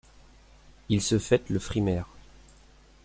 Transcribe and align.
Il 0.89 0.99
se 0.99 1.19
fête 1.19 1.51
le 1.51 1.59
frimaire. 1.59 2.07